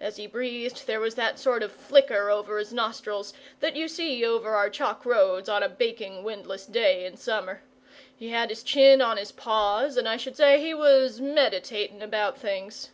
[0.00, 4.24] As he breathed, there was that sort of flicker over his nostrils that you see
[4.24, 7.60] over our chalk roads on a baking windless day in summer.
[8.16, 12.38] He had his chin on his paws, and I should say he was meditating about
[12.38, 12.92] things.